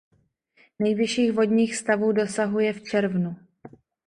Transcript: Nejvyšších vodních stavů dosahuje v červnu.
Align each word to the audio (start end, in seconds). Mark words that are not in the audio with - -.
Nejvyšších 0.79 1.31
vodních 1.33 1.75
stavů 1.75 2.11
dosahuje 2.11 2.73
v 2.73 2.83
červnu. 2.83 3.35